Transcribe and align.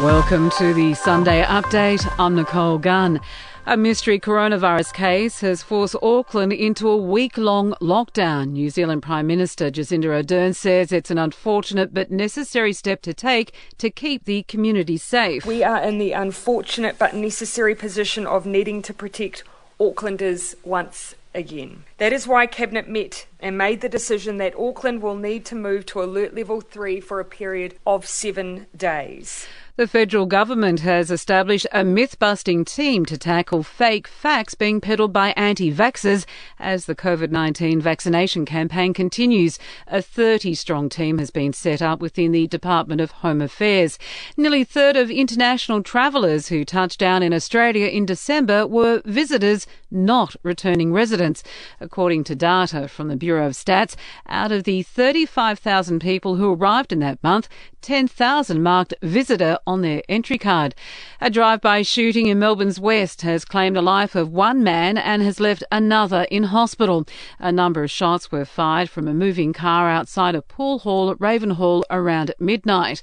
Welcome 0.00 0.50
to 0.58 0.74
the 0.74 0.94
Sunday 0.94 1.44
update. 1.44 2.04
I'm 2.18 2.34
Nicole 2.34 2.78
Gunn. 2.78 3.20
A 3.64 3.76
mystery 3.76 4.18
coronavirus 4.18 4.92
case 4.92 5.40
has 5.40 5.62
forced 5.62 5.94
Auckland 6.02 6.52
into 6.52 6.88
a 6.88 6.96
week 6.96 7.38
long 7.38 7.74
lockdown. 7.80 8.48
New 8.50 8.70
Zealand 8.70 9.04
Prime 9.04 9.28
Minister 9.28 9.70
Jacinda 9.70 10.06
Ardern 10.06 10.52
says 10.52 10.90
it's 10.90 11.12
an 11.12 11.18
unfortunate 11.18 11.94
but 11.94 12.10
necessary 12.10 12.72
step 12.72 13.02
to 13.02 13.14
take 13.14 13.54
to 13.78 13.88
keep 13.88 14.24
the 14.24 14.42
community 14.42 14.96
safe. 14.96 15.46
We 15.46 15.62
are 15.62 15.80
in 15.80 15.98
the 15.98 16.10
unfortunate 16.10 16.98
but 16.98 17.14
necessary 17.14 17.76
position 17.76 18.26
of 18.26 18.46
needing 18.46 18.82
to 18.82 18.92
protect 18.92 19.44
Aucklanders 19.78 20.56
once 20.64 21.14
again. 21.34 21.84
That 21.98 22.12
is 22.12 22.26
why 22.26 22.46
Cabinet 22.46 22.88
met 22.88 23.26
and 23.44 23.58
made 23.58 23.82
the 23.82 23.90
decision 23.90 24.38
that 24.38 24.58
Auckland 24.58 25.02
will 25.02 25.16
need 25.16 25.44
to 25.44 25.54
move 25.54 25.84
to 25.84 26.02
alert 26.02 26.34
level 26.34 26.62
3 26.62 26.98
for 27.00 27.20
a 27.20 27.26
period 27.26 27.74
of 27.86 28.06
seven 28.06 28.66
days. 28.74 29.46
The 29.76 29.88
federal 29.88 30.26
government 30.26 30.80
has 30.80 31.10
established 31.10 31.66
a 31.72 31.82
myth 31.82 32.20
busting 32.20 32.64
team 32.64 33.04
to 33.06 33.18
tackle 33.18 33.64
fake 33.64 34.06
facts 34.06 34.54
being 34.54 34.80
peddled 34.80 35.12
by 35.12 35.30
anti 35.30 35.72
vaxxers 35.72 36.26
as 36.60 36.86
the 36.86 36.94
COVID 36.94 37.32
19 37.32 37.80
vaccination 37.80 38.44
campaign 38.44 38.94
continues. 38.94 39.58
A 39.88 40.00
30 40.00 40.54
strong 40.54 40.88
team 40.88 41.18
has 41.18 41.32
been 41.32 41.52
set 41.52 41.82
up 41.82 41.98
within 41.98 42.30
the 42.30 42.46
Department 42.46 43.00
of 43.00 43.10
Home 43.10 43.42
Affairs. 43.42 43.98
Nearly 44.36 44.60
a 44.60 44.64
third 44.64 44.94
of 44.94 45.10
international 45.10 45.82
travellers 45.82 46.50
who 46.50 46.64
touched 46.64 47.00
down 47.00 47.24
in 47.24 47.34
Australia 47.34 47.88
in 47.88 48.06
December 48.06 48.68
were 48.68 49.02
visitors, 49.04 49.66
not 49.90 50.36
returning 50.44 50.92
residents. 50.92 51.42
According 51.80 52.22
to 52.24 52.36
data 52.36 52.86
from 52.86 53.08
the 53.08 53.16
Bureau 53.16 53.33
of 53.40 53.52
Stats, 53.52 53.96
out 54.28 54.52
of 54.52 54.64
the 54.64 54.82
35,000 54.82 56.00
people 56.00 56.36
who 56.36 56.52
arrived 56.52 56.92
in 56.92 57.00
that 57.00 57.22
month, 57.22 57.48
10,000 57.84 58.62
marked 58.62 58.94
visitor 59.02 59.58
on 59.66 59.82
their 59.82 60.02
entry 60.08 60.38
card. 60.38 60.74
A 61.20 61.28
drive-by 61.28 61.82
shooting 61.82 62.28
in 62.28 62.38
Melbourne's 62.38 62.80
west 62.80 63.20
has 63.22 63.44
claimed 63.44 63.76
the 63.76 63.82
life 63.82 64.14
of 64.14 64.32
one 64.32 64.64
man 64.64 64.96
and 64.96 65.22
has 65.22 65.38
left 65.38 65.62
another 65.70 66.22
in 66.30 66.44
hospital. 66.44 67.06
A 67.38 67.52
number 67.52 67.84
of 67.84 67.90
shots 67.90 68.32
were 68.32 68.46
fired 68.46 68.88
from 68.88 69.06
a 69.06 69.12
moving 69.12 69.52
car 69.52 69.90
outside 69.90 70.34
a 70.34 70.40
pool 70.40 70.78
hall 70.78 71.10
at 71.10 71.18
Ravenhall 71.18 71.84
around 71.90 72.32
midnight. 72.38 73.02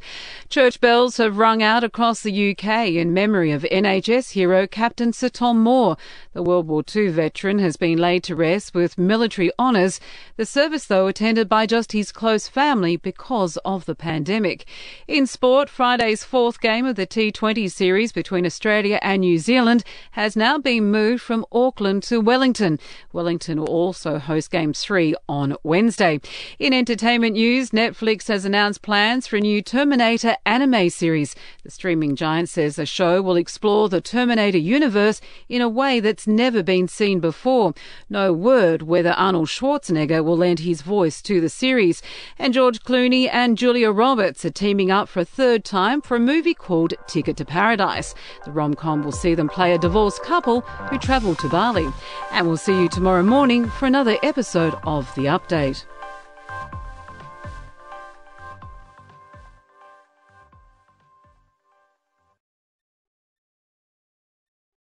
Church 0.50 0.81
bells 0.81 1.17
have 1.17 1.38
rung 1.38 1.61
out 1.61 1.83
across 1.83 2.22
the 2.22 2.52
UK 2.52 2.88
in 2.88 3.14
memory 3.14 3.52
of 3.52 3.61
NHS 3.64 4.31
hero 4.31 4.66
Captain 4.66 5.14
Sir 5.14 5.30
Tom 5.30 5.59
Moore. 5.59 5.95
The 6.33 6.42
World 6.42 6.67
War 6.67 6.83
II 6.95 7.09
veteran 7.09 7.59
has 7.59 7.77
been 7.77 8.00
laid 8.00 8.23
to 8.23 8.36
rest 8.36 8.73
with 8.73 8.98
military 8.98 9.52
honours. 9.59 10.00
The 10.38 10.45
service, 10.45 10.86
though, 10.86 11.08
attended 11.08 11.47
by 11.47 11.66
just 11.66 11.91
his 11.91 12.11
close 12.11 12.47
family 12.47 12.95
because 12.95 13.58
of 13.58 13.86
the 13.86 13.95
pandemic. 13.95 14.66
In 15.08 15.27
sport, 15.27 15.69
Friday's 15.69 16.23
fourth 16.23 16.59
game 16.61 16.86
of 16.86 16.95
the 16.95 17.08
T20 17.08 17.72
series 17.72 18.11
between 18.11 18.45
Australia 18.45 18.99
and 19.02 19.22
New 19.22 19.38
Zealand 19.38 19.83
has 20.11 20.36
now 20.36 20.58
been 20.58 20.92
moved 20.92 21.22
from 21.22 21.45
Auckland 21.52 22.03
to 22.03 22.19
Wellington. 22.19 22.80
Wellington 23.14 23.59
will 23.59 23.69
also 23.69 24.19
host 24.19 24.52
game 24.52 24.73
three 24.73 25.16
on 25.30 25.55
Wednesday. 25.64 26.19
In 26.59 26.73
entertainment 26.73 27.33
news, 27.33 27.72
Netflix 27.72 28.27
has 28.27 28.45
announced 28.45 28.81
plans 28.81 29.27
for 29.27 29.38
a 29.38 29.42
new 29.42 29.61
Terminator 29.61 30.36
anime 30.45 30.89
series. 30.89 31.36
The 31.64 31.72
streaming 31.72 32.16
giant 32.16 32.49
says 32.49 32.75
the 32.75 32.86
show 32.86 33.22
will 33.22 33.36
explore 33.36 33.89
the 33.89 34.02
Terminator 34.02 34.58
universe 34.58 35.22
in 35.47 35.61
a 35.61 35.69
way 35.69 35.99
that's 35.99 36.27
never 36.27 36.61
been 36.64 36.88
seen 36.88 37.19
before. 37.19 37.73
No 38.09 38.33
word 38.33 38.81
whether 38.81 39.11
Arnold 39.11 39.47
Schwarzenegger 39.47 40.11
will 40.20 40.36
lend 40.36 40.59
his 40.59 40.81
voice 40.81 41.22
to 41.22 41.40
the 41.40 41.48
series. 41.48 42.02
And 42.38 42.54
George 42.54 42.80
Clooney 42.81 43.30
and 43.31 43.58
Julia 43.58 43.92
Roberts 43.92 44.44
are 44.44 44.50
teaming 44.50 44.92
up 44.92 45.08
for 45.08 45.22
a 45.22 45.26
third 45.26 45.64
time 45.64 46.02
for 46.02 46.17
a 46.17 46.20
movie 46.20 46.54
called 46.54 46.94
Ticket 47.08 47.38
to 47.38 47.45
Paradise. 47.45 48.14
The 48.44 48.52
rom 48.52 48.73
com 48.73 49.04
will 49.04 49.12
see 49.12 49.36
them 49.36 49.48
play 49.48 49.73
a 49.73 49.77
divorced 49.77 50.23
couple 50.23 50.61
who 50.61 50.98
travel 50.98 51.36
to 51.36 51.48
Bali. 51.48 51.88
And 52.32 52.48
we'll 52.48 52.58
see 52.58 52.82
you 52.82 52.89
tomorrow 52.89 53.23
morning 53.23 53.70
for 53.70 53.86
another 53.86 54.17
episode 54.23 54.76
of 54.83 55.14
The 55.16 55.26
Update. 55.26 55.86